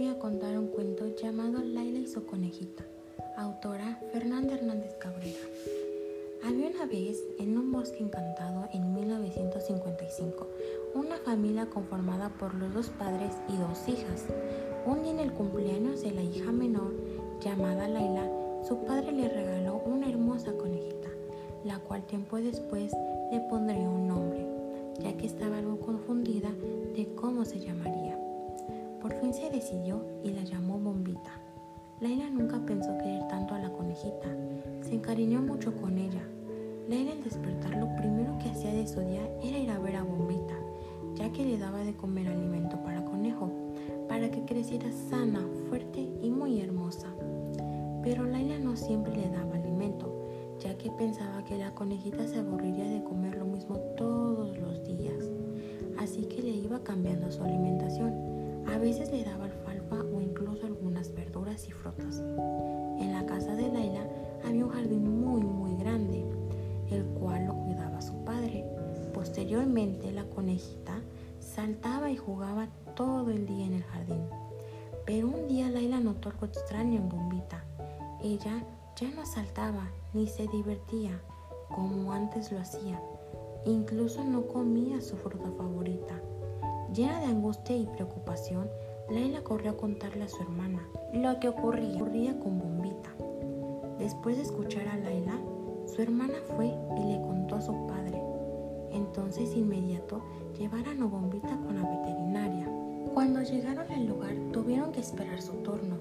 Voy 0.00 0.08
a 0.08 0.18
contar 0.18 0.58
un 0.58 0.68
cuento 0.68 1.14
llamado 1.14 1.58
Laila 1.62 1.98
y 1.98 2.06
su 2.06 2.24
conejita, 2.24 2.86
autora 3.36 4.00
Fernanda 4.10 4.54
Hernández 4.54 4.94
Cabrera. 4.94 5.36
Había 6.42 6.68
una 6.68 6.86
vez, 6.86 7.22
en 7.38 7.58
un 7.58 7.70
bosque 7.70 8.02
encantado 8.02 8.66
en 8.72 8.94
1955, 8.94 10.48
una 10.94 11.18
familia 11.18 11.66
conformada 11.66 12.30
por 12.30 12.54
los 12.54 12.72
dos 12.72 12.88
padres 12.88 13.34
y 13.46 13.58
dos 13.58 13.86
hijas. 13.88 14.24
Un 14.86 15.02
día 15.02 15.12
en 15.12 15.20
el 15.20 15.34
cumpleaños 15.34 16.00
de 16.00 16.12
la 16.12 16.22
hija 16.22 16.50
menor, 16.50 16.94
llamada 17.44 17.86
Laila, 17.86 18.26
su 18.66 18.78
padre 18.86 19.12
le 19.12 19.28
regaló 19.28 19.82
una 19.84 20.08
hermosa 20.08 20.54
conejita, 20.54 21.10
la 21.62 21.78
cual 21.78 22.06
tiempo 22.06 22.38
después 22.38 22.90
le 23.30 23.40
pondría 23.50 23.90
un 23.90 24.08
nombre, 24.08 24.48
ya 24.98 25.14
que 25.18 25.26
estaba 25.26 25.58
algo 25.58 25.78
confundida 25.78 26.48
de 26.96 27.06
cómo 27.16 27.44
se 27.44 27.60
llamaría. 27.60 27.99
Por 29.00 29.12
fin 29.14 29.32
se 29.32 29.50
decidió 29.50 30.04
y 30.22 30.30
la 30.30 30.42
llamó 30.42 30.78
Bombita. 30.78 31.32
Laila 32.00 32.28
nunca 32.30 32.58
pensó 32.64 32.96
querer 32.98 33.26
tanto 33.28 33.54
a 33.54 33.58
la 33.58 33.70
conejita. 33.70 34.28
Se 34.82 34.94
encariñó 34.94 35.40
mucho 35.40 35.74
con 35.76 35.98
ella. 35.98 36.22
Laila 36.88 37.12
al 37.12 37.22
despertar 37.22 37.76
lo 37.76 37.94
primero 37.96 38.36
que 38.38 38.50
hacía 38.50 38.72
de 38.72 38.86
su 38.86 39.00
día 39.00 39.22
era 39.42 39.58
ir 39.58 39.70
a 39.70 39.78
ver 39.78 39.96
a 39.96 40.02
Bombita, 40.02 40.54
ya 41.14 41.30
que 41.30 41.44
le 41.44 41.58
daba 41.58 41.78
de 41.78 41.94
comer 41.94 42.28
alimento 42.28 42.82
para 42.82 43.04
conejo, 43.04 43.50
para 44.08 44.30
que 44.30 44.44
creciera 44.44 44.90
sana, 45.08 45.46
fuerte 45.68 46.08
y 46.20 46.30
muy 46.30 46.60
hermosa. 46.60 47.08
Pero 48.02 48.24
Laila 48.24 48.58
no 48.58 48.76
siempre 48.76 49.14
le 49.16 49.28
daba 49.30 49.56
alimento, 49.56 50.26
ya 50.58 50.76
que 50.76 50.90
pensaba 50.90 51.44
que 51.44 51.56
la 51.56 51.74
conejita 51.74 52.26
se 52.26 52.38
aburriría 52.38 52.84
de 52.84 53.04
comer 53.04 53.36
lo 53.36 53.44
mismo 53.44 53.76
todos 53.96 54.58
los 54.58 54.84
días. 54.84 55.24
Así 55.98 56.22
que 56.24 56.42
le 56.42 56.50
iba 56.50 56.82
cambiando 56.82 57.30
su 57.30 57.42
alimentación 57.42 57.59
a 57.59 57.59
veces 58.80 59.12
le 59.12 59.24
daba 59.24 59.44
alfalfa 59.44 59.96
o 59.96 60.20
incluso 60.20 60.66
algunas 60.66 61.14
verduras 61.14 61.68
y 61.68 61.72
frutas. 61.72 62.18
En 62.98 63.12
la 63.12 63.26
casa 63.26 63.54
de 63.54 63.70
Laila 63.70 64.06
había 64.44 64.64
un 64.64 64.70
jardín 64.70 65.20
muy 65.20 65.42
muy 65.42 65.76
grande, 65.76 66.24
el 66.90 67.04
cual 67.04 67.46
lo 67.46 67.54
cuidaba 67.54 68.00
su 68.00 68.24
padre. 68.24 68.64
Posteriormente 69.12 70.10
la 70.12 70.24
conejita 70.24 71.02
saltaba 71.38 72.10
y 72.10 72.16
jugaba 72.16 72.68
todo 72.96 73.30
el 73.30 73.46
día 73.46 73.66
en 73.66 73.74
el 73.74 73.82
jardín. 73.84 74.22
Pero 75.04 75.28
un 75.28 75.46
día 75.46 75.68
Laila 75.68 76.00
notó 76.00 76.30
algo 76.30 76.46
extraño 76.46 77.00
en 77.00 77.08
Bombita. 77.08 77.64
Ella 78.22 78.64
ya 78.96 79.10
no 79.10 79.26
saltaba 79.26 79.90
ni 80.14 80.26
se 80.26 80.46
divertía 80.48 81.20
como 81.68 82.12
antes 82.12 82.50
lo 82.50 82.58
hacía. 82.58 83.00
Incluso 83.66 84.24
no 84.24 84.46
comía 84.46 85.00
su 85.00 85.16
fruta 85.16 85.50
favorita. 85.56 86.20
Llena 86.94 87.20
de 87.20 87.26
angustia 87.26 87.76
y 87.76 87.86
preocupación, 87.86 88.68
Laila 89.08 89.44
corrió 89.44 89.70
a 89.70 89.76
contarle 89.76 90.24
a 90.24 90.28
su 90.28 90.42
hermana 90.42 90.80
lo 91.12 91.38
que 91.38 91.48
ocurría, 91.48 91.94
ocurría 91.94 92.38
con 92.40 92.58
Bombita. 92.58 93.10
Después 93.98 94.36
de 94.36 94.42
escuchar 94.42 94.88
a 94.88 94.96
Laila, 94.96 95.38
su 95.86 96.02
hermana 96.02 96.34
fue 96.56 96.66
y 96.66 97.12
le 97.12 97.20
contó 97.22 97.56
a 97.56 97.60
su 97.60 97.86
padre. 97.86 98.20
Entonces 98.90 99.54
inmediato 99.54 100.20
llevaron 100.58 101.00
a 101.00 101.06
Bombita 101.06 101.56
con 101.58 101.80
la 101.80 101.88
veterinaria. 101.88 102.68
Cuando 103.14 103.40
llegaron 103.42 103.88
al 103.90 104.06
lugar 104.06 104.34
tuvieron 104.52 104.90
que 104.90 105.00
esperar 105.00 105.40
su 105.40 105.52
turno, 105.62 105.96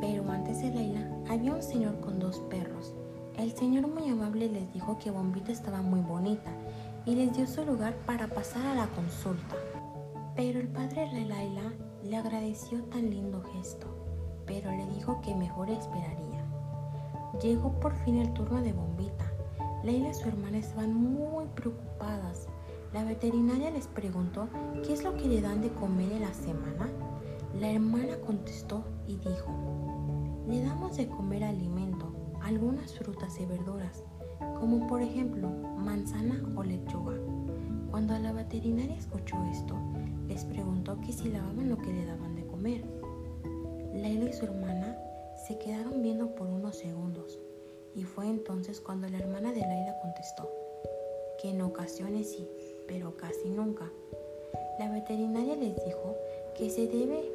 pero 0.00 0.28
antes 0.28 0.60
de 0.60 0.70
Laila 0.70 1.08
había 1.28 1.54
un 1.54 1.62
señor 1.62 2.00
con 2.00 2.18
dos 2.18 2.40
perros. 2.50 2.94
El 3.36 3.52
señor 3.52 3.86
muy 3.86 4.08
amable 4.10 4.48
les 4.48 4.72
dijo 4.72 4.98
que 4.98 5.12
Bombita 5.12 5.52
estaba 5.52 5.82
muy 5.82 6.00
bonita 6.00 6.50
y 7.06 7.14
les 7.14 7.32
dio 7.36 7.46
su 7.46 7.64
lugar 7.64 7.94
para 8.06 8.26
pasar 8.26 8.66
a 8.66 8.74
la 8.74 8.86
consulta. 8.88 9.56
Pero 10.34 10.60
el 10.60 10.68
padre 10.68 11.10
de 11.10 11.26
Laila 11.26 11.74
le 12.02 12.16
agradeció 12.16 12.82
tan 12.84 13.10
lindo 13.10 13.42
gesto, 13.52 13.86
pero 14.46 14.70
le 14.70 14.86
dijo 14.86 15.20
que 15.20 15.34
mejor 15.34 15.68
esperaría. 15.68 16.44
Llegó 17.42 17.78
por 17.80 17.94
fin 18.04 18.16
el 18.16 18.32
turno 18.32 18.62
de 18.62 18.72
Bombita. 18.72 19.30
Laila 19.84 20.08
y 20.08 20.14
su 20.14 20.28
hermana 20.28 20.58
estaban 20.58 20.94
muy 20.94 21.46
preocupadas. 21.48 22.48
La 22.94 23.04
veterinaria 23.04 23.70
les 23.70 23.86
preguntó 23.86 24.48
qué 24.82 24.94
es 24.94 25.04
lo 25.04 25.14
que 25.16 25.28
le 25.28 25.42
dan 25.42 25.60
de 25.60 25.70
comer 25.70 26.12
en 26.12 26.22
la 26.22 26.32
semana. 26.32 26.88
La 27.60 27.70
hermana 27.70 28.16
contestó 28.24 28.84
y 29.06 29.16
dijo, 29.16 29.52
le 30.48 30.62
damos 30.62 30.96
de 30.96 31.08
comer 31.08 31.44
alimento, 31.44 32.10
algunas 32.42 32.94
frutas 32.94 33.38
y 33.38 33.44
verduras, 33.44 34.02
como 34.58 34.86
por 34.86 35.02
ejemplo 35.02 35.48
manzana 35.76 36.42
o 36.56 36.62
lechuga. 36.62 37.14
Cuando 37.90 38.18
la 38.18 38.32
veterinaria 38.32 38.96
escuchó 38.96 39.36
esto, 39.50 39.76
les 40.28 40.44
preguntó 40.44 41.00
que 41.00 41.12
si 41.12 41.28
lavaban 41.28 41.68
lo 41.68 41.76
que 41.78 41.92
le 41.92 42.06
daban 42.06 42.34
de 42.34 42.46
comer. 42.46 42.84
Laila 43.94 44.30
y 44.30 44.32
su 44.32 44.44
hermana 44.44 44.96
se 45.46 45.58
quedaron 45.58 46.02
viendo 46.02 46.34
por 46.34 46.48
unos 46.48 46.76
segundos 46.76 47.38
y 47.94 48.04
fue 48.04 48.26
entonces 48.26 48.80
cuando 48.80 49.08
la 49.08 49.18
hermana 49.18 49.52
de 49.52 49.60
Laila 49.60 49.98
contestó 50.00 50.48
que 51.40 51.50
en 51.50 51.60
ocasiones 51.60 52.30
sí, 52.30 52.48
pero 52.86 53.16
casi 53.16 53.48
nunca. 53.48 53.90
La 54.78 54.90
veterinaria 54.90 55.56
les 55.56 55.74
dijo 55.84 56.16
que 56.56 56.70
se 56.70 56.86
debe 56.86 57.30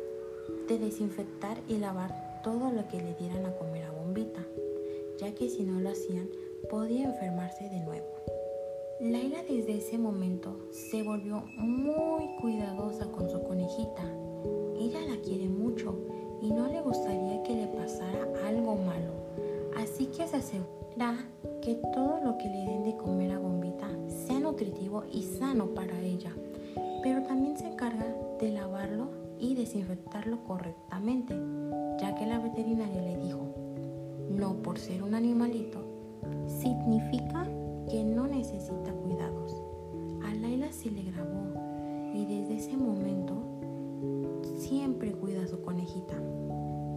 de 0.67 0.79
desinfectar 0.79 1.57
y 1.67 1.77
lavar 1.77 2.41
todo 2.43 2.71
lo 2.71 2.87
que 2.87 2.97
le 3.01 3.13
dieran 3.15 3.45
a 3.45 3.53
comer 3.53 3.83
a 3.83 3.91
Bombita, 3.91 4.45
ya 5.19 5.33
que 5.35 5.49
si 5.49 5.63
no 5.63 5.79
lo 5.79 5.89
hacían 5.89 6.29
podía 6.69 7.05
enfermarse 7.05 7.69
de 7.69 7.79
nuevo. 7.79 8.07
Laila 8.99 9.43
desde 9.47 9.77
ese 9.77 9.97
momento 9.97 10.57
se 10.71 11.03
volvió 11.03 11.43
muy 11.57 12.35
cuidadosa 12.41 13.05
con 13.11 13.29
su 13.29 13.41
conejita. 13.43 14.03
Ella 14.79 15.01
la 15.01 15.21
quiere 15.21 15.47
mucho 15.47 15.95
y 16.41 16.51
no 16.51 16.67
le 16.67 16.81
gustaría 16.81 17.43
que 17.43 17.55
le 17.55 17.67
pasara 17.67 18.27
algo 18.47 18.75
malo. 18.75 19.11
Así 19.77 20.07
que 20.07 20.27
se 20.27 20.37
asegura 20.37 21.29
que 21.61 21.75
todo 21.93 22.19
lo 22.23 22.37
que 22.37 22.49
le 22.49 22.65
den 22.65 22.83
de 22.83 22.97
comer 22.97 23.31
a 23.31 23.39
Bombita 23.39 23.87
sea 24.07 24.39
nutritivo 24.39 25.03
y 25.11 25.23
sano 25.23 25.67
para 25.67 25.99
ella. 26.01 26.35
Pero 27.03 27.21
también 27.23 27.57
se 27.57 27.67
encarga 27.67 28.05
de 28.39 28.51
lavarlo 28.51 29.09
y 29.39 29.53
desinfectarlo 29.53 30.43
correctamente, 30.45 31.35
ya 32.01 32.15
que 32.15 32.25
la 32.25 32.39
veterinaria 32.39 33.01
le 33.01 33.17
dijo, 33.17 33.45
no 34.29 34.55
por 34.63 34.79
ser 34.79 35.03
un 35.03 35.13
animalito, 35.13 35.96
significa 36.47 37.47
que 37.89 38.03
no 38.03 38.27
necesita 38.27 38.91
cuidados. 39.03 39.61
A 40.25 40.33
Laila 40.33 40.71
sí 40.71 40.89
le 40.89 41.03
grabó 41.11 41.53
y 42.13 42.25
desde 42.25 42.57
ese 42.57 42.77
momento 42.77 43.35
siempre 44.57 45.11
cuida 45.13 45.43
a 45.43 45.47
su 45.47 45.61
conejita. 45.61 46.15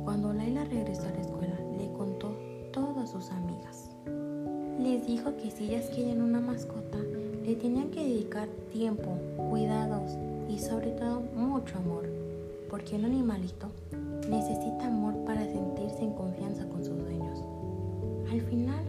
Cuando 0.04 0.32
Laila 0.32 0.64
regresó 0.64 1.02
a 1.02 1.10
la 1.10 1.20
escuela, 1.20 1.58
le 1.76 1.92
contó 1.92 2.36
todo 2.72 3.00
a 3.00 3.06
sus 3.06 3.30
amigas. 3.30 3.90
Les 4.78 5.06
dijo 5.06 5.36
que 5.36 5.50
si 5.50 5.64
ellas 5.64 5.90
quieren 5.94 6.22
una 6.22 6.40
mascota, 6.40 6.98
le 7.44 7.54
tenían 7.56 7.90
que 7.90 8.02
dedicar 8.02 8.48
tiempo, 8.72 9.18
cuidados 9.50 10.16
y 10.48 10.58
sobre 10.58 10.92
todo 10.92 11.22
mucho 11.34 11.78
amor, 11.78 12.08
porque 12.68 12.96
un 12.96 13.04
animalito 13.04 13.68
necesita 14.28 14.86
amor 14.86 15.14
para 15.24 15.44
sentirse 15.44 16.02
en 16.02 16.14
confianza 16.14 16.66
con 16.68 16.84
sus 16.84 16.96
dueños. 16.98 17.44
Al 18.30 18.40
final, 18.42 18.84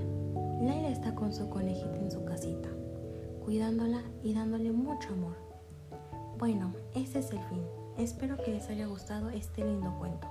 Laila 0.61 0.89
está 0.89 1.16
con 1.16 1.33
su 1.33 1.49
conejita 1.49 1.97
en 1.97 2.11
su 2.11 2.23
casita, 2.23 2.69
cuidándola 3.44 4.03
y 4.22 4.35
dándole 4.35 4.72
mucho 4.72 5.09
amor. 5.13 5.35
Bueno, 6.38 6.75
ese 6.94 7.19
es 7.19 7.31
el 7.31 7.39
fin. 7.45 7.63
Espero 7.97 8.38
que 8.38 8.51
les 8.51 8.69
haya 8.69 8.85
gustado 8.85 9.31
este 9.31 9.66
lindo 9.66 9.97
cuento. 9.97 10.28